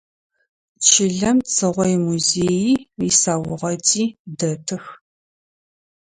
[0.85, 2.75] Чылэм Цыгъо имузеий
[3.07, 4.03] исаугъэти
[4.39, 4.85] дэтых.